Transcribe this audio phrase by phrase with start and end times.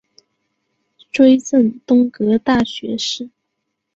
[1.11, 3.29] 追赠东阁大学士。